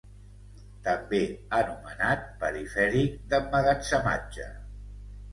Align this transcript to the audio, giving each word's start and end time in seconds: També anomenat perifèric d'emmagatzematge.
També 0.85 1.17
anomenat 1.57 2.23
perifèric 2.43 3.19
d'emmagatzematge. 3.33 4.49